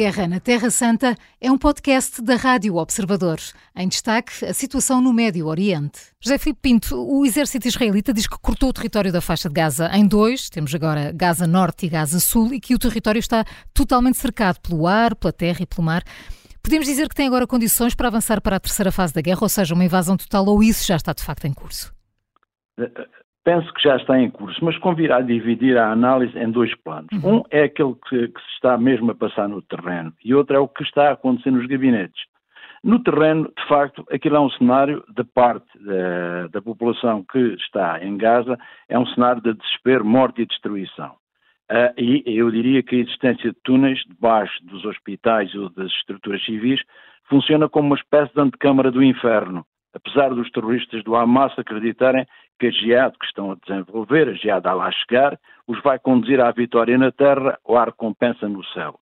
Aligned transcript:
Guerra 0.00 0.26
na 0.26 0.40
Terra 0.40 0.70
Santa 0.70 1.14
é 1.38 1.52
um 1.52 1.58
podcast 1.58 2.22
da 2.22 2.34
Rádio 2.34 2.76
Observador. 2.76 3.38
Em 3.76 3.86
destaque, 3.86 4.46
a 4.46 4.54
situação 4.54 4.98
no 4.98 5.12
Médio 5.12 5.46
Oriente. 5.46 6.00
José 6.18 6.38
Filipe 6.38 6.60
Pinto, 6.62 6.96
o 6.96 7.26
exército 7.26 7.68
israelita 7.68 8.10
diz 8.10 8.26
que 8.26 8.38
cortou 8.38 8.70
o 8.70 8.72
território 8.72 9.12
da 9.12 9.20
faixa 9.20 9.46
de 9.46 9.54
Gaza 9.54 9.90
em 9.92 10.06
dois, 10.06 10.48
temos 10.48 10.74
agora 10.74 11.12
Gaza 11.12 11.46
Norte 11.46 11.84
e 11.84 11.90
Gaza 11.90 12.18
Sul, 12.18 12.54
e 12.54 12.58
que 12.58 12.74
o 12.74 12.78
território 12.78 13.18
está 13.18 13.44
totalmente 13.74 14.16
cercado 14.16 14.58
pelo 14.60 14.86
ar, 14.86 15.14
pela 15.14 15.34
terra 15.34 15.58
e 15.60 15.66
pelo 15.66 15.84
mar. 15.84 16.02
Podemos 16.62 16.86
dizer 16.86 17.06
que 17.06 17.14
tem 17.14 17.26
agora 17.26 17.46
condições 17.46 17.94
para 17.94 18.08
avançar 18.08 18.40
para 18.40 18.56
a 18.56 18.60
terceira 18.60 18.90
fase 18.90 19.12
da 19.12 19.20
guerra, 19.20 19.40
ou 19.42 19.50
seja, 19.50 19.74
uma 19.74 19.84
invasão 19.84 20.16
total, 20.16 20.46
ou 20.46 20.62
isso 20.62 20.86
já 20.86 20.96
está 20.96 21.12
de 21.12 21.22
facto 21.22 21.44
em 21.44 21.52
curso? 21.52 21.92
Penso 23.44 23.72
que 23.72 23.82
já 23.82 23.96
está 23.96 24.18
em 24.18 24.30
curso, 24.30 24.64
mas 24.64 24.76
convirá 24.78 25.20
dividir 25.20 25.76
a 25.78 25.90
análise 25.90 26.38
em 26.38 26.50
dois 26.50 26.74
planos. 26.76 27.08
Uhum. 27.12 27.38
Um 27.38 27.42
é 27.50 27.64
aquele 27.64 27.94
que, 28.08 28.28
que, 28.28 28.40
se 28.40 28.54
está 28.54 28.76
mesmo 28.76 29.10
a 29.10 29.14
passar 29.14 29.48
no 29.48 29.62
terreno 29.62 30.12
e 30.24 30.34
outro 30.34 30.56
é 30.56 30.58
o 30.58 30.68
que 30.68 30.82
está 30.82 31.08
a 31.08 31.12
acontecer 31.12 31.50
nos 31.50 31.66
gabinetes. 31.66 32.20
No 32.82 33.02
terreno, 33.02 33.52
de 33.56 33.68
facto, 33.68 34.06
aquilo 34.10 34.36
é 34.36 34.40
um 34.40 34.50
cenário 34.50 35.04
da 35.14 35.24
parte 35.24 35.66
da, 35.84 36.46
da 36.48 36.62
população 36.62 37.22
que 37.30 37.38
está 37.38 38.02
em 38.02 38.16
Gaza, 38.16 38.58
é 38.88 38.98
um 38.98 39.06
cenário 39.06 39.42
de 39.42 39.52
desespero, 39.52 40.04
morte 40.04 40.40
e 40.40 40.46
destruição. 40.46 41.14
Uh, 41.70 41.92
e 41.96 42.22
eu 42.26 42.50
diria 42.50 42.82
que 42.82 42.96
a 42.96 42.98
existência 42.98 43.52
de 43.52 43.56
túneis 43.62 44.00
debaixo 44.08 44.52
dos 44.64 44.84
hospitais 44.84 45.54
ou 45.54 45.68
das 45.70 45.90
estruturas 45.92 46.42
civis 46.44 46.80
funciona 47.28 47.68
como 47.68 47.88
uma 47.88 47.96
espécie 47.96 48.34
de 48.34 48.40
antecâmara 48.40 48.90
do 48.90 49.02
inferno 49.02 49.64
apesar 49.94 50.30
dos 50.30 50.50
terroristas 50.50 51.02
do 51.04 51.16
Hamas 51.16 51.58
acreditarem 51.58 52.26
que 52.58 52.66
a 52.66 52.70
jihad 52.70 53.14
que 53.18 53.26
estão 53.26 53.52
a 53.52 53.56
desenvolver, 53.66 54.28
a 54.28 54.34
jihad 54.34 54.66
a 54.66 54.72
lá 54.72 54.90
chegar, 54.92 55.38
os 55.66 55.80
vai 55.82 55.98
conduzir 55.98 56.40
à 56.40 56.50
vitória 56.50 56.96
na 56.98 57.10
terra 57.10 57.58
ou 57.64 57.76
à 57.76 57.84
recompensa 57.84 58.48
no 58.48 58.64
céu. 58.66 58.98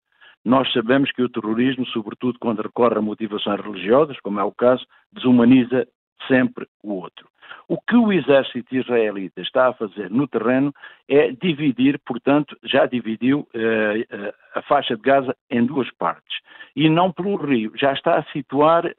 Nós 0.46 0.72
sabemos 0.72 1.12
que 1.12 1.22
o 1.22 1.30
terrorismo, 1.30 1.86
sobretudo 1.88 2.40
quando 2.40 2.62
recorre 2.62 2.98
a 2.98 3.02
motivações 3.02 3.60
religiosas, 3.60 4.18
como 4.22 4.40
é 4.40 4.44
o 4.44 4.52
caso, 4.52 4.86
desumaniza 5.12 5.86
sempre 6.28 6.68
o 6.84 6.94
outro. 6.94 7.28
O 7.68 7.80
que 7.80 7.96
o 7.96 8.12
exército 8.12 8.76
israelita 8.76 9.42
está 9.42 9.68
a 9.68 9.74
fazer 9.74 10.10
no 10.10 10.28
terreno 10.28 10.74
é 11.08 11.32
dividir, 11.32 12.00
portanto, 12.06 12.58
já 12.64 12.86
dividiu 12.86 13.48
eh, 13.54 14.06
eh, 14.10 14.34
a 14.56 14.62
faixa 14.64 14.96
de 14.96 15.02
Gaza 15.02 15.36
em 15.50 15.66
duas 15.66 15.90
partes. 15.92 16.40
E 16.76 16.90
não 16.90 17.12
pelo 17.12 17.36
rio, 17.36 17.72
já 17.76 17.94
está 17.94 18.20
a 18.20 18.24
situar, 18.32 18.86
eh, 18.86 18.94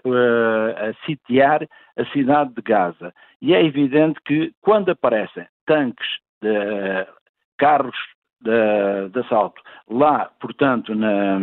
a 0.90 1.06
sitiar 1.06 1.66
a 1.96 2.04
cidade 2.06 2.54
de 2.54 2.62
Gaza. 2.62 3.12
E 3.40 3.54
é 3.54 3.64
evidente 3.64 4.20
que 4.24 4.52
quando 4.60 4.90
aparecem 4.90 5.46
tanques, 5.66 6.08
de, 6.40 7.06
carros 7.58 7.96
de, 8.40 9.08
de 9.10 9.20
assalto 9.20 9.60
lá, 9.88 10.30
portanto, 10.40 10.94
na, 10.94 11.38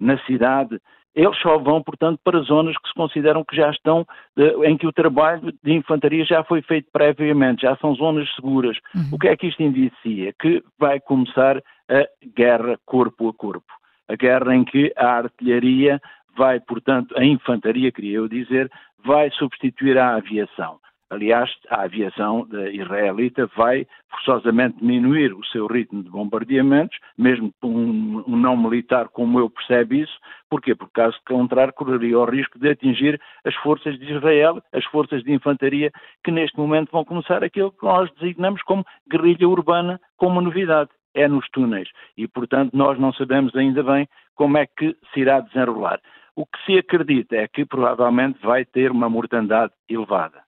na 0.00 0.18
cidade, 0.26 0.80
eles 1.14 1.38
só 1.40 1.58
vão, 1.58 1.82
portanto, 1.82 2.18
para 2.24 2.40
zonas 2.40 2.76
que 2.76 2.88
se 2.88 2.94
consideram 2.94 3.44
que 3.44 3.54
já 3.56 3.70
estão, 3.70 4.06
eh, 4.36 4.68
em 4.68 4.76
que 4.76 4.86
o 4.86 4.92
trabalho 4.92 5.52
de 5.62 5.72
infantaria 5.72 6.24
já 6.24 6.42
foi 6.42 6.60
feito 6.62 6.88
previamente, 6.92 7.62
já 7.62 7.76
são 7.76 7.94
zonas 7.94 8.28
seguras. 8.34 8.76
Uhum. 8.94 9.10
O 9.12 9.18
que 9.18 9.28
é 9.28 9.36
que 9.36 9.46
isto 9.46 9.62
indicia? 9.62 10.32
Que 10.40 10.62
vai 10.78 10.98
começar 11.00 11.58
a 11.58 12.06
guerra 12.36 12.78
corpo 12.84 13.28
a 13.28 13.32
corpo. 13.34 13.72
A 14.08 14.16
guerra 14.16 14.54
em 14.54 14.64
que 14.64 14.92
a 14.96 15.18
artilharia 15.18 16.00
vai, 16.36 16.58
portanto, 16.60 17.14
a 17.16 17.24
infantaria, 17.24 17.92
queria 17.92 18.16
eu 18.16 18.28
dizer, 18.28 18.70
vai 19.04 19.30
substituir 19.30 19.96
a 19.98 20.16
aviação. 20.16 20.78
Aliás, 21.10 21.50
a 21.70 21.82
aviação 21.82 22.48
israelita 22.72 23.48
vai 23.56 23.86
forçosamente 24.10 24.78
diminuir 24.78 25.32
o 25.32 25.44
seu 25.46 25.66
ritmo 25.66 26.02
de 26.02 26.10
bombardeamentos, 26.10 26.98
mesmo 27.16 27.52
um, 27.62 28.24
um 28.26 28.36
não 28.36 28.56
militar 28.56 29.08
como 29.08 29.38
eu 29.38 29.48
percebe 29.48 30.00
isso. 30.00 30.18
Porquê? 30.54 30.72
Porque 30.72 30.92
caso 31.02 31.18
contrário 31.26 31.72
correria 31.72 32.16
o 32.16 32.24
risco 32.24 32.60
de 32.60 32.68
atingir 32.68 33.20
as 33.44 33.56
forças 33.56 33.98
de 33.98 34.14
Israel, 34.14 34.62
as 34.72 34.84
forças 34.84 35.20
de 35.24 35.32
infantaria, 35.32 35.90
que 36.22 36.30
neste 36.30 36.56
momento 36.56 36.92
vão 36.92 37.04
começar 37.04 37.42
aquilo 37.42 37.72
que 37.72 37.84
nós 37.84 38.08
designamos 38.14 38.62
como 38.62 38.86
guerrilha 39.10 39.48
urbana, 39.48 40.00
como 40.16 40.40
novidade. 40.40 40.90
É 41.12 41.26
nos 41.26 41.44
túneis. 41.50 41.88
E, 42.16 42.28
portanto, 42.28 42.70
nós 42.72 42.96
não 43.00 43.12
sabemos 43.12 43.52
ainda 43.56 43.82
bem 43.82 44.06
como 44.36 44.56
é 44.56 44.64
que 44.64 44.96
se 45.12 45.20
irá 45.22 45.40
desenrolar. 45.40 46.00
O 46.36 46.46
que 46.46 46.64
se 46.64 46.78
acredita 46.78 47.34
é 47.34 47.48
que 47.48 47.66
provavelmente 47.66 48.38
vai 48.40 48.64
ter 48.64 48.92
uma 48.92 49.08
mortandade 49.08 49.72
elevada. 49.88 50.40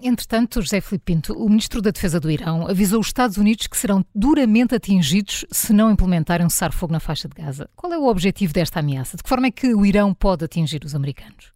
Entretanto, 0.00 0.62
José 0.62 0.80
Filipe 0.80 1.04
Pinto, 1.04 1.32
o 1.32 1.48
ministro 1.48 1.82
da 1.82 1.90
Defesa 1.90 2.20
do 2.20 2.30
Irão, 2.30 2.68
avisou 2.68 3.00
os 3.00 3.08
Estados 3.08 3.36
Unidos 3.36 3.66
que 3.66 3.76
serão 3.76 4.04
duramente 4.14 4.74
atingidos 4.74 5.44
se 5.50 5.72
não 5.72 5.90
implementarem 5.90 6.46
um 6.46 6.48
cessar-fogo 6.48 6.92
na 6.92 7.00
faixa 7.00 7.28
de 7.28 7.34
Gaza. 7.34 7.68
Qual 7.74 7.92
é 7.92 7.98
o 7.98 8.06
objetivo 8.06 8.52
desta 8.52 8.78
ameaça? 8.78 9.16
De 9.16 9.24
que 9.24 9.28
forma 9.28 9.48
é 9.48 9.50
que 9.50 9.74
o 9.74 9.84
Irão 9.84 10.14
pode 10.14 10.44
atingir 10.44 10.84
os 10.84 10.94
americanos? 10.94 11.52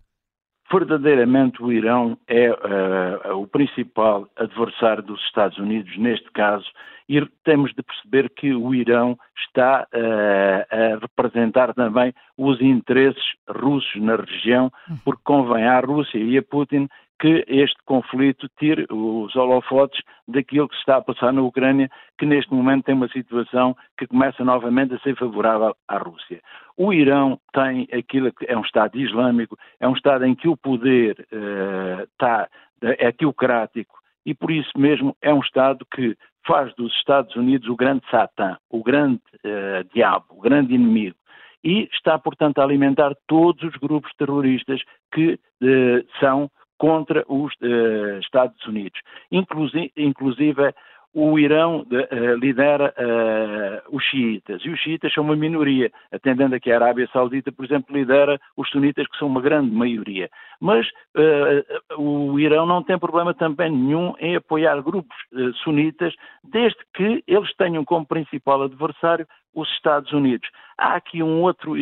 Verdadeiramente, 0.73 1.63
o 1.63 1.73
Irão 1.73 2.17
é 2.29 2.51
uh, 2.51 3.37
o 3.37 3.47
principal 3.47 4.29
adversário 4.37 5.03
dos 5.03 5.21
Estados 5.27 5.59
Unidos 5.59 5.97
neste 5.97 6.31
caso 6.33 6.67
e 7.09 7.21
temos 7.45 7.73
de 7.75 7.83
perceber 7.83 8.31
que 8.31 8.55
o 8.55 8.73
Irão 8.73 9.19
está 9.37 9.85
uh, 9.93 10.75
a 10.75 10.99
representar 11.01 11.75
também 11.75 12.15
os 12.37 12.61
interesses 12.61 13.23
russos 13.49 14.01
na 14.01 14.15
região, 14.15 14.71
hum. 14.89 14.97
porque 15.05 15.23
convém 15.25 15.65
à 15.65 15.81
Rússia 15.81 16.19
e 16.19 16.39
a 16.39 16.43
Putin 16.43 16.89
que 17.21 17.45
este 17.47 17.77
conflito 17.85 18.49
tire 18.59 18.87
os 18.91 19.37
holofotes 19.37 20.01
daquilo 20.27 20.69
que 20.69 20.75
se 20.75 20.81
está 20.81 20.97
a 20.97 21.03
passar 21.03 21.33
na 21.33 21.43
Ucrânia, 21.43 21.91
que 22.19 22.25
neste 22.25 22.53
momento 22.53 22.85
tem 22.85 22.95
uma 22.95 23.09
situação 23.09 23.77
que 23.99 24.07
começa 24.07 24.43
novamente 24.43 24.95
a 24.95 24.99
ser 25.01 25.15
favorável 25.17 25.77
à 25.87 25.99
Rússia. 25.99 26.41
O 26.79 26.95
Irão 26.95 27.39
tem 27.53 27.87
aquilo 27.93 28.33
que 28.33 28.47
é 28.47 28.57
um 28.57 28.63
Estado 28.63 28.99
islâmico, 28.99 29.59
é 29.79 29.87
um 29.87 29.93
Estado 29.93 30.25
em 30.25 30.35
que 30.35 30.49
o 30.49 30.57
poder 30.57 31.27
uh, 31.31 32.03
está, 32.05 32.49
é 32.81 33.13
teocrático 33.13 33.99
e 34.25 34.35
por 34.35 34.51
isso 34.51 34.73
mesmo 34.79 35.15
é 35.21 35.33
um 35.33 35.41
Estado 35.41 35.87
que 35.95 36.17
faz 36.47 36.75
dos 36.75 36.91
Estados 36.95 37.37
Unidos 37.37 37.69
o 37.69 37.77
grande 37.77 38.03
Satã, 38.11 38.57
o 38.71 38.83
grande 38.83 39.21
uh, 39.45 39.87
diabo, 39.93 40.25
o 40.31 40.41
grande 40.41 40.75
inimigo 40.75 41.17
e 41.63 41.87
está, 41.93 42.19
portanto, 42.19 42.59
a 42.59 42.65
alimentar 42.65 43.13
todos 43.27 43.63
os 43.63 43.77
grupos 43.77 44.11
terroristas 44.17 44.81
que 45.13 45.35
uh, 45.35 46.19
são 46.19 46.51
contra 46.81 47.23
os 47.29 47.53
uh, 47.61 48.19
Estados 48.21 48.65
Unidos. 48.67 48.99
Inclusive, 49.31 49.93
inclusive 49.99 50.73
o 51.13 51.39
Irão 51.39 51.81
uh, 51.81 52.35
lidera 52.37 52.95
uh, 52.97 53.97
os 53.97 54.03
xiitas, 54.05 54.65
e 54.65 54.71
os 54.71 54.81
xiitas 54.81 55.13
são 55.13 55.25
uma 55.25 55.37
minoria, 55.37 55.91
atendendo 56.11 56.55
a 56.55 56.61
que 56.61 56.71
a 56.71 56.77
Arábia 56.77 57.07
Saudita, 57.13 57.53
por 57.53 57.67
exemplo, 57.67 57.95
lidera 57.95 58.41
os 58.57 58.69
sunitas, 58.71 59.07
que 59.09 59.19
são 59.19 59.29
uma 59.29 59.43
grande 59.43 59.71
maioria. 59.75 60.31
Mas 60.59 60.87
uh, 61.17 62.01
o 62.01 62.39
Irão 62.39 62.65
não 62.65 62.83
tem 62.83 62.99
problema 62.99 63.35
também 63.35 63.71
nenhum 63.71 64.15
em 64.19 64.37
apoiar 64.37 64.81
grupos 64.83 65.17
sunitas, 65.63 66.15
desde 66.45 66.79
que 66.95 67.23
eles 67.27 67.55
tenham 67.57 67.85
como 67.85 68.07
principal 68.07 68.63
adversário 68.63 69.27
os 69.55 69.69
Estados 69.73 70.13
Unidos. 70.13 70.49
Há 70.79 70.95
aqui 70.95 71.23
um 71.23 71.43
outro 71.43 71.75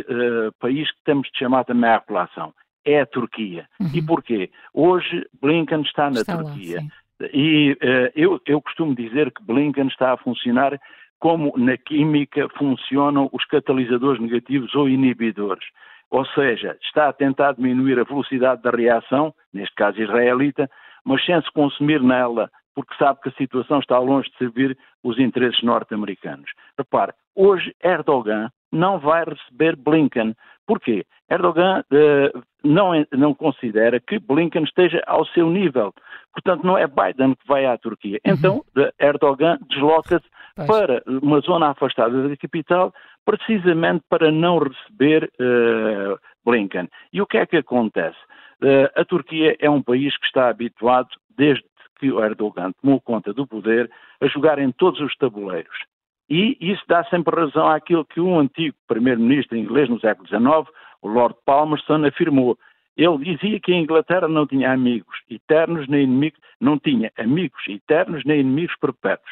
país 0.59 0.91
que 0.91 1.05
temos 1.05 1.29
de 1.31 1.39
chamar 1.39 1.65
também 1.65 1.91
à 1.91 2.01
colação, 2.01 2.53
é 2.85 3.01
a 3.01 3.07
Turquia. 3.07 3.69
Uhum. 3.81 3.91
E 3.95 4.03
porquê? 4.03 4.51
Hoje 4.73 5.27
Blinken 5.41 5.83
está 5.83 6.11
na 6.11 6.21
está 6.21 6.37
Turquia. 6.37 6.81
Lá, 6.81 7.29
e 7.33 7.73
uh, 7.73 8.13
eu, 8.15 8.41
eu 8.47 8.63
costumo 8.63 8.95
dizer 8.95 9.33
que 9.33 9.43
Blinken 9.43 9.89
está 9.89 10.13
a 10.13 10.17
funcionar 10.17 10.79
como 11.19 11.53
na 11.57 11.77
química 11.77 12.49
funcionam 12.57 13.29
os 13.33 13.45
catalisadores 13.47 14.21
negativos 14.21 14.75
ou 14.75 14.89
inibidores. 14.89 15.65
Ou 16.11 16.25
seja, 16.27 16.77
está 16.83 17.09
a 17.09 17.13
tentar 17.13 17.53
diminuir 17.53 17.99
a 17.99 18.05
velocidade 18.05 18.63
da 18.63 18.71
reação, 18.71 19.35
neste 19.53 19.75
caso 19.75 20.01
israelita, 20.01 20.71
mas 21.05 21.25
sem 21.25 21.41
se 21.43 21.51
consumir 21.53 22.01
nela, 22.03 22.51
porque 22.75 22.95
sabe 22.97 23.21
que 23.21 23.29
a 23.29 23.33
situação 23.33 23.81
está 23.81 23.99
longe 23.99 24.31
de 24.31 24.37
servir 24.39 24.79
os 25.03 25.19
interesses 25.19 25.63
norte-americanos. 25.63 26.51
Repare, 26.79 27.13
hoje 27.35 27.75
Erdogan 27.83 28.51
não 28.71 28.99
vai 28.99 29.25
receber 29.25 29.77
Blinken. 29.77 30.35
Porquê? 30.69 31.07
Erdogan 31.31 31.81
uh, 31.81 32.43
não, 32.63 32.93
não 33.11 33.35
considera 33.35 33.99
que 33.99 34.19
Blinken 34.19 34.65
esteja 34.65 35.03
ao 35.07 35.25
seu 35.29 35.49
nível. 35.49 35.95
Portanto, 36.35 36.63
não 36.63 36.77
é 36.77 36.87
Biden 36.87 37.35
que 37.35 37.49
vai 37.49 37.65
à 37.65 37.79
Turquia. 37.79 38.21
Uhum. 38.27 38.35
Então, 38.35 38.65
Erdogan 39.01 39.59
desloca-se 39.71 40.27
para 40.67 41.03
uma 41.07 41.41
zona 41.41 41.71
afastada 41.71 42.29
da 42.29 42.37
capital, 42.37 42.93
precisamente 43.25 44.05
para 44.11 44.31
não 44.31 44.59
receber 44.59 45.31
uh, 45.41 46.19
Blinken. 46.45 46.87
E 47.15 47.23
o 47.23 47.27
que 47.27 47.39
é 47.39 47.47
que 47.47 47.57
acontece? 47.57 48.19
Uh, 48.63 48.91
a 48.95 49.05
Turquia 49.07 49.57
é 49.59 49.71
um 49.71 49.83
país 49.83 50.15
que 50.19 50.27
está 50.27 50.51
habituado, 50.51 51.09
desde 51.35 51.65
que 51.99 52.13
o 52.13 52.23
Erdogan 52.23 52.73
tomou 52.83 53.01
conta 53.01 53.33
do 53.33 53.47
poder, 53.47 53.91
a 54.21 54.27
jogar 54.27 54.59
em 54.59 54.71
todos 54.71 55.01
os 55.01 55.17
tabuleiros. 55.17 55.79
E 56.29 56.57
isso 56.61 56.83
dá 56.87 57.05
sempre 57.05 57.35
razão 57.35 57.69
àquilo 57.69 58.05
que 58.05 58.21
um 58.21 58.39
antigo 58.39 58.77
primeiro-ministro 58.87 59.57
inglês 59.57 59.89
no 59.89 60.01
século 60.01 60.29
XIX, 60.29 60.69
o 61.01 61.09
Lord 61.09 61.35
Palmerston, 61.47 62.05
afirmou. 62.05 62.59
Ele 62.97 63.19
dizia 63.19 63.61
que 63.61 63.73
a 63.73 63.77
Inglaterra 63.77 64.29
não 64.29 64.47
tinha 64.47 64.73
amigos 64.73 65.17
eternos 65.31 65.87
nem 65.89 66.03
inimigos, 66.03 66.41
não 66.61 66.79
tinha 66.79 67.13
amigos 67.17 67.63
eternos 67.69 68.25
nem 68.25 68.41
inimigos 68.41 68.77
perpétuos. 68.81 69.31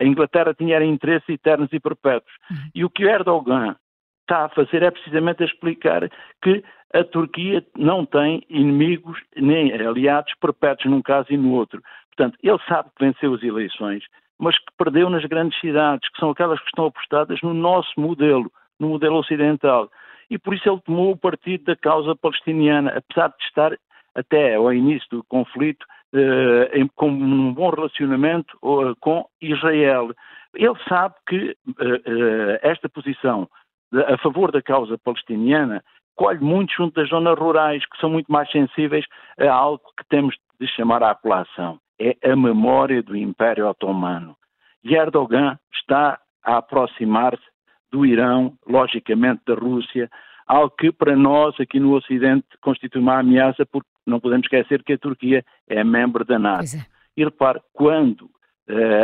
A 0.00 0.04
Inglaterra 0.04 0.54
tinha 0.54 0.82
interesses 0.84 1.28
eternos 1.28 1.68
e 1.72 1.80
perpétuos. 1.80 2.32
Uhum. 2.50 2.70
E 2.74 2.84
o 2.84 2.90
que 2.90 3.02
Erdogan 3.02 3.76
está 4.22 4.44
a 4.44 4.48
fazer 4.48 4.82
é 4.82 4.90
precisamente 4.90 5.42
a 5.42 5.46
explicar 5.46 6.08
que 6.42 6.62
a 6.94 7.02
Turquia 7.02 7.64
não 7.76 8.06
tem 8.06 8.44
inimigos 8.48 9.18
nem 9.36 9.72
aliados 9.72 10.32
perpétuos 10.40 10.90
num 10.90 11.02
caso 11.02 11.26
e 11.30 11.36
no 11.36 11.52
outro. 11.52 11.82
Portanto, 12.16 12.38
ele 12.42 12.58
sabe 12.68 12.88
que 12.96 13.04
venceu 13.04 13.34
as 13.34 13.42
eleições, 13.42 14.04
mas 14.38 14.56
que 14.58 14.72
perdeu 14.76 15.10
nas 15.10 15.24
grandes 15.24 15.58
cidades, 15.60 16.08
que 16.10 16.18
são 16.18 16.30
aquelas 16.30 16.60
que 16.60 16.68
estão 16.68 16.86
apostadas 16.86 17.40
no 17.42 17.52
nosso 17.52 17.98
modelo, 17.98 18.50
no 18.78 18.90
modelo 18.90 19.16
ocidental. 19.16 19.90
E 20.30 20.38
por 20.38 20.54
isso 20.54 20.68
ele 20.68 20.80
tomou 20.82 21.12
o 21.12 21.16
partido 21.16 21.64
da 21.64 21.76
causa 21.76 22.14
palestiniana, 22.14 22.92
apesar 22.96 23.28
de 23.28 23.44
estar 23.44 23.72
até 24.14 24.54
ao 24.54 24.72
início 24.72 25.08
do 25.10 25.24
conflito 25.24 25.86
eh, 26.12 26.70
em, 26.72 26.88
com 26.88 27.10
um 27.10 27.52
bom 27.52 27.68
relacionamento 27.68 28.56
uh, 28.62 28.96
com 28.98 29.26
Israel. 29.42 30.10
Ele 30.54 30.74
sabe 30.88 31.14
que 31.28 31.50
uh, 31.50 32.58
esta 32.62 32.88
posição 32.88 33.46
de, 33.92 34.02
a 34.02 34.16
favor 34.16 34.50
da 34.50 34.62
causa 34.62 34.96
palestiniana 34.96 35.84
colhe 36.16 36.40
muito 36.40 36.72
junto 36.74 36.94
das 36.94 37.10
zonas 37.10 37.38
rurais, 37.38 37.84
que 37.84 38.00
são 38.00 38.08
muito 38.08 38.32
mais 38.32 38.50
sensíveis 38.50 39.04
a 39.38 39.50
algo 39.52 39.82
que 39.98 40.08
temos 40.08 40.34
de 40.58 40.66
chamar 40.68 41.02
a 41.02 41.10
apelação. 41.10 41.78
É 41.98 42.16
a 42.30 42.36
memória 42.36 43.02
do 43.02 43.16
Império 43.16 43.68
Otomano. 43.68 44.36
E 44.84 44.94
Erdogan 44.94 45.58
está 45.72 46.20
a 46.44 46.58
aproximar-se 46.58 47.42
do 47.90 48.06
Irão, 48.06 48.54
logicamente 48.66 49.42
da 49.46 49.54
Rússia, 49.54 50.08
algo 50.46 50.70
que 50.70 50.92
para 50.92 51.16
nós 51.16 51.58
aqui 51.60 51.80
no 51.80 51.94
Ocidente 51.94 52.46
constitui 52.60 53.00
uma 53.00 53.18
ameaça, 53.18 53.66
porque 53.66 53.88
não 54.06 54.20
podemos 54.20 54.44
esquecer 54.44 54.82
que 54.82 54.94
a 54.94 54.98
Turquia 54.98 55.44
é 55.68 55.82
membro 55.82 56.24
da 56.24 56.38
NATO. 56.38 56.76
É. 56.76 56.86
E 57.16 57.24
repare, 57.24 57.60
quando 57.72 58.30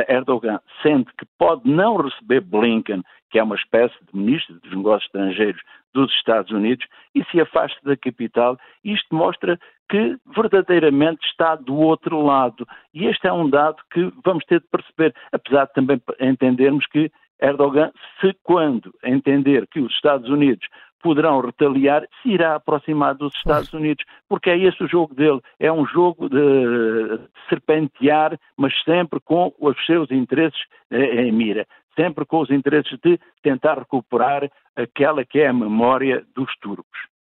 Erdogan 0.08 0.60
sente 0.82 1.10
que 1.18 1.26
pode 1.38 1.68
não 1.68 1.96
receber 1.96 2.40
Blinken, 2.40 3.02
que 3.30 3.38
é 3.38 3.42
uma 3.42 3.56
espécie 3.56 3.96
de 4.12 4.18
ministro 4.18 4.60
dos 4.60 4.76
negócios 4.76 5.06
estrangeiros 5.06 5.62
dos 5.92 6.12
Estados 6.12 6.50
Unidos, 6.50 6.86
e 7.14 7.24
se 7.24 7.40
afasta 7.40 7.78
da 7.84 7.96
capital, 7.96 8.58
isto 8.84 9.14
mostra 9.14 9.58
que 9.88 10.16
verdadeiramente 10.34 11.24
está 11.26 11.54
do 11.54 11.76
outro 11.76 12.20
lado. 12.20 12.66
E 12.92 13.06
este 13.06 13.26
é 13.26 13.32
um 13.32 13.48
dado 13.48 13.76
que 13.92 14.12
vamos 14.24 14.44
ter 14.44 14.60
de 14.60 14.66
perceber, 14.66 15.14
apesar 15.32 15.66
de 15.66 15.72
também 15.74 16.00
entendermos 16.20 16.86
que 16.86 17.10
Erdogan, 17.40 17.90
se 18.20 18.34
quando 18.42 18.92
entender 19.02 19.66
que 19.66 19.80
os 19.80 19.92
Estados 19.92 20.28
Unidos 20.28 20.66
poderão 21.02 21.40
retaliar, 21.40 22.02
se 22.22 22.30
irá 22.30 22.54
aproximar 22.54 23.14
dos 23.14 23.34
Estados 23.34 23.70
Unidos, 23.74 24.04
porque 24.26 24.48
é 24.48 24.58
esse 24.58 24.82
o 24.82 24.88
jogo 24.88 25.14
dele, 25.14 25.40
é 25.60 25.70
um 25.70 25.86
jogo 25.86 26.30
de 26.30 27.20
serpentear, 27.48 28.38
mas 28.56 28.72
sempre 28.84 29.20
com 29.20 29.52
os 29.60 29.76
seus 29.84 30.10
interesses 30.10 30.58
em 30.90 31.30
mira, 31.30 31.66
sempre 31.94 32.24
com 32.24 32.40
os 32.40 32.50
interesses 32.50 32.98
de 33.04 33.18
tentar 33.42 33.78
recuperar 33.78 34.50
aquela 34.74 35.24
que 35.26 35.40
é 35.40 35.48
a 35.48 35.52
memória 35.52 36.24
dos 36.34 36.50
turcos. 36.56 37.13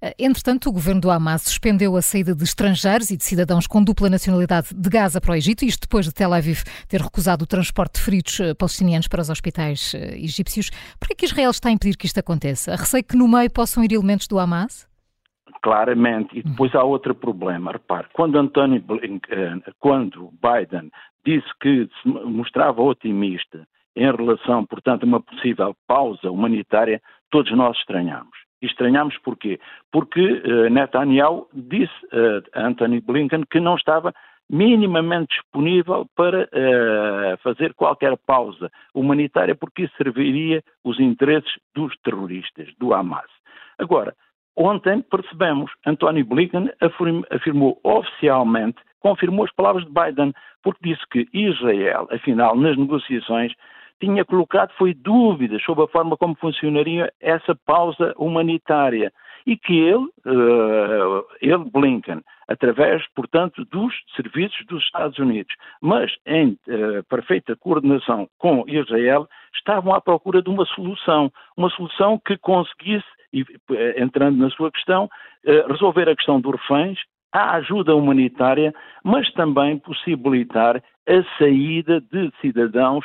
Eh, 0.00 0.14
entretanto, 0.18 0.68
o 0.68 0.72
governo 0.72 1.00
do 1.00 1.10
Hamas 1.10 1.42
suspendeu 1.42 1.96
a 1.96 2.02
saída 2.02 2.34
de 2.34 2.44
estrangeiros 2.44 3.10
e 3.10 3.16
de 3.16 3.24
cidadãos 3.24 3.66
com 3.66 3.82
dupla 3.82 4.10
nacionalidade 4.10 4.74
de 4.74 4.88
Gaza 4.90 5.20
para 5.20 5.32
o 5.32 5.34
Egito, 5.34 5.64
isto 5.64 5.82
depois 5.82 6.06
de 6.06 6.12
Tel 6.12 6.32
Aviv 6.32 6.62
ter 6.88 7.00
recusado 7.00 7.44
o 7.44 7.46
transporte 7.46 7.94
de 7.94 8.00
feridos 8.00 8.40
eh, 8.40 8.54
palestinianos 8.54 9.08
para 9.08 9.20
os 9.20 9.30
hospitais 9.30 9.94
eh, 9.94 10.16
egípcios. 10.16 10.70
Por 10.98 11.08
que 11.08 11.26
Israel 11.26 11.50
está 11.50 11.68
a 11.68 11.72
impedir 11.72 11.96
que 11.96 12.06
isto 12.06 12.18
aconteça? 12.18 12.76
Receio 12.76 13.04
que 13.04 13.16
no 13.16 13.28
meio 13.28 13.50
possam 13.50 13.84
ir 13.84 13.92
elementos 13.92 14.26
do 14.26 14.38
Hamas? 14.38 14.88
Claramente. 15.62 16.38
E 16.38 16.42
depois 16.42 16.74
há 16.74 16.82
outro 16.84 17.14
problema. 17.14 17.72
Repare, 17.72 18.06
quando 18.12 18.38
António 18.38 18.84
quando 19.80 20.30
Biden 20.42 20.90
disse 21.24 21.48
que 21.60 21.88
se 22.02 22.08
mostrava 22.08 22.82
otimista 22.82 23.66
em 23.96 24.10
relação, 24.10 24.66
portanto, 24.66 25.04
a 25.04 25.06
uma 25.06 25.22
possível 25.22 25.74
pausa 25.86 26.30
humanitária, 26.30 27.00
todos 27.30 27.50
nós 27.56 27.76
estranhamos. 27.78 28.43
E 28.64 28.66
estranhamos 28.66 29.18
porquê? 29.18 29.60
Porque 29.92 30.22
uh, 30.22 30.70
Netanyahu 30.70 31.46
disse 31.52 31.92
uh, 32.06 32.42
a 32.54 32.66
Anthony 32.66 32.98
Blinken 32.98 33.44
que 33.50 33.60
não 33.60 33.76
estava 33.76 34.14
minimamente 34.48 35.36
disponível 35.36 36.06
para 36.16 36.44
uh, 36.44 37.36
fazer 37.42 37.74
qualquer 37.74 38.16
pausa 38.26 38.70
humanitária, 38.94 39.54
porque 39.54 39.82
isso 39.82 39.94
serviria 39.98 40.62
os 40.82 40.98
interesses 40.98 41.52
dos 41.74 41.94
terroristas, 41.98 42.68
do 42.78 42.94
Hamas. 42.94 43.30
Agora, 43.78 44.14
ontem 44.56 45.02
percebemos, 45.02 45.70
Anthony 45.84 46.22
Blinken 46.22 46.70
afirmou 47.30 47.78
oficialmente, 47.84 48.78
confirmou 48.98 49.44
as 49.44 49.52
palavras 49.52 49.84
de 49.84 49.92
Biden, 49.92 50.32
porque 50.62 50.88
disse 50.88 51.02
que 51.10 51.28
Israel, 51.34 52.08
afinal, 52.10 52.56
nas 52.56 52.78
negociações, 52.78 53.52
tinha 54.00 54.24
colocado 54.24 54.72
foi 54.76 54.94
dúvidas 54.94 55.62
sobre 55.62 55.84
a 55.84 55.88
forma 55.88 56.16
como 56.16 56.34
funcionaria 56.36 57.12
essa 57.20 57.54
pausa 57.66 58.14
humanitária. 58.16 59.12
E 59.46 59.58
que 59.58 59.78
ele, 59.78 60.06
uh, 60.24 61.22
ele 61.42 61.70
Blinken, 61.70 62.22
através, 62.48 63.06
portanto, 63.14 63.62
dos 63.66 63.94
serviços 64.16 64.64
dos 64.66 64.82
Estados 64.82 65.18
Unidos, 65.18 65.54
mas 65.82 66.10
em 66.24 66.56
uh, 66.66 67.04
perfeita 67.10 67.54
coordenação 67.54 68.26
com 68.38 68.64
Israel, 68.66 69.28
estavam 69.54 69.92
à 69.94 70.00
procura 70.00 70.40
de 70.40 70.48
uma 70.48 70.64
solução, 70.64 71.30
uma 71.58 71.68
solução 71.68 72.18
que 72.26 72.38
conseguisse, 72.38 73.04
eh, 73.34 74.02
entrando 74.02 74.38
na 74.38 74.48
sua 74.50 74.70
questão, 74.70 75.08
resolver 75.68 76.08
a 76.08 76.14
questão 76.14 76.40
dos 76.40 76.52
reféns, 76.52 76.98
a 77.34 77.56
ajuda 77.56 77.96
humanitária, 77.96 78.72
mas 79.02 79.30
também 79.32 79.76
possibilitar 79.76 80.76
a 80.76 81.38
saída 81.38 82.00
de 82.00 82.30
cidadãos 82.40 83.04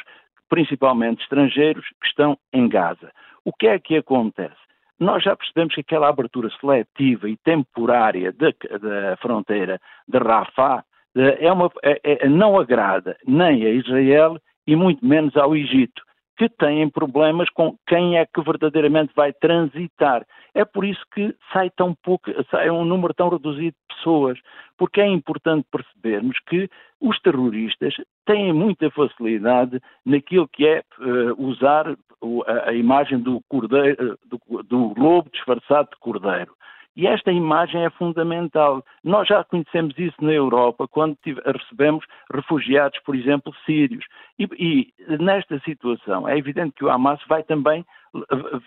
principalmente 0.50 1.22
estrangeiros, 1.22 1.86
que 2.02 2.08
estão 2.08 2.38
em 2.52 2.68
Gaza. 2.68 3.12
O 3.46 3.54
que 3.54 3.68
é 3.68 3.80
que 3.80 3.96
acontece? 3.96 4.58
Nós 5.00 5.24
já 5.24 5.36
percebemos 5.36 5.74
que 5.74 5.82
aquela 5.82 6.10
abertura 6.10 6.50
seletiva 6.60 7.30
e 7.30 7.38
temporária 7.38 8.34
da, 8.34 9.16
fronteira 9.22 9.80
de 10.08 10.18
Rafah 10.18 10.84
é 11.16 11.52
uma, 11.52 11.72
é, 11.84 12.26
é, 12.26 12.28
não 12.28 12.60
agrada 12.60 13.18
nem 13.26 13.66
a 13.66 13.70
Israel 13.70 14.38
e 14.68 14.76
muito 14.76 15.06
menos 15.06 15.36
ao 15.38 15.56
Egito, 15.56 16.04
que 16.40 16.48
têm 16.48 16.90
problemas 16.90 17.50
com 17.50 17.76
quem 17.86 18.18
é 18.18 18.26
que 18.26 18.42
verdadeiramente 18.42 19.12
vai 19.14 19.34
transitar. 19.34 20.26
É 20.56 20.64
por 20.64 20.86
isso 20.86 21.04
que 21.14 21.36
sai 21.52 21.70
tão 21.70 21.94
pouco, 22.02 22.32
sai 22.50 22.70
um 22.70 22.86
número 22.86 23.14
tão 23.14 23.28
reduzido 23.28 23.76
de 23.76 23.96
pessoas, 23.96 24.40
porque 24.78 25.02
é 25.02 25.08
importante 25.08 25.68
percebermos 25.70 26.38
que 26.48 26.70
os 27.02 27.20
terroristas 27.20 27.94
têm 28.26 28.54
muita 28.54 28.90
facilidade 28.90 29.82
naquilo 30.06 30.48
que 30.48 30.66
é 30.66 30.82
uh, 31.00 31.46
usar 31.46 31.90
a, 31.90 32.70
a, 32.70 32.74
imagem 32.74 33.20
do, 33.20 33.42
cordeiro, 33.50 34.18
do, 34.26 34.64
do 34.64 34.94
lobo 34.98 35.30
disfarçado 35.34 35.90
de 35.90 35.98
cordeiro. 36.00 36.54
E 37.00 37.08
esta 37.08 37.32
imagem 37.32 37.86
é 37.86 37.90
fundamental. 37.92 38.84
Nós 39.06 39.26
já 39.26 39.42
conhecemos 39.46 39.98
isso 39.98 40.18
na 40.20 40.34
Europa 40.34 40.86
quando 40.86 41.18
recebemos 41.46 42.04
refugiados, 42.30 43.00
por 43.06 43.16
exemplo, 43.16 43.56
sírios. 43.66 44.04
E, 44.38 44.44
e, 44.60 45.18
nesta 45.18 45.58
situação 45.60 46.28
é 46.28 46.38
evidente 46.38 46.74
que 46.76 46.84
o 46.84 46.90
Hamas 46.90 47.22
vai 47.30 47.42
também 47.42 47.86
eh, 48.14 48.20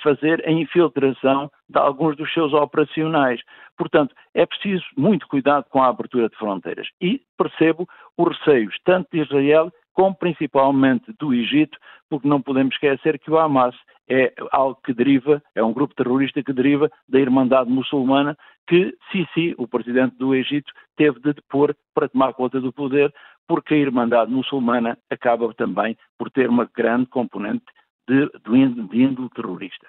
fazer 0.02 0.42
a 0.48 0.50
infiltração 0.50 1.50
de 1.68 1.78
alguns 1.78 2.16
dos 2.16 2.32
seus 2.32 2.54
operacionais. 2.54 3.38
Portanto, 3.76 4.14
é 4.32 4.46
preciso 4.46 4.86
muito 4.96 5.28
cuidado 5.28 5.66
com 5.68 5.82
a 5.82 5.88
abertura 5.88 6.30
de 6.30 6.36
fronteiras. 6.36 6.88
E 7.02 7.20
percebo 7.36 7.86
os 8.16 8.38
receios 8.38 8.74
tanto 8.82 9.10
de 9.12 9.20
Israel 9.20 9.70
como 9.92 10.14
principalmente 10.14 11.12
do 11.18 11.34
Egito, 11.34 11.76
porque 12.08 12.26
não 12.26 12.40
podemos 12.40 12.74
esquecer 12.76 13.18
que 13.18 13.30
o 13.30 13.38
Hamas 13.38 13.76
é 14.08 14.32
algo 14.50 14.78
que 14.84 14.92
deriva, 14.92 15.42
é 15.54 15.62
um 15.62 15.72
grupo 15.72 15.94
terrorista 15.94 16.42
que 16.42 16.52
deriva 16.52 16.90
da 17.08 17.20
Irmandade 17.20 17.70
Muçulmana 17.70 18.36
que 18.66 18.96
Sisi, 19.10 19.54
o 19.58 19.66
presidente 19.66 20.16
do 20.16 20.34
Egito, 20.34 20.72
teve 20.96 21.18
de 21.20 21.32
depor 21.34 21.74
para 21.94 22.08
tomar 22.08 22.32
conta 22.34 22.60
do 22.60 22.72
poder, 22.72 23.12
porque 23.46 23.74
a 23.74 23.78
Irmandade 23.78 24.30
Muçulmana 24.30 24.98
acaba 25.10 25.52
também 25.54 25.96
por 26.18 26.30
ter 26.30 26.48
uma 26.48 26.68
grande 26.74 27.06
componente 27.06 27.64
de, 28.08 28.26
de 28.28 29.02
índole 29.02 29.28
terrorista. 29.30 29.88